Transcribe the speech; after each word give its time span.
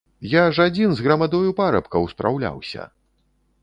Я 0.29 0.43
ж 0.57 0.65
адзін 0.69 0.95
з 0.95 1.05
грамадою 1.09 1.53
парабкаў 1.63 2.11
спраўляўся! 2.17 2.93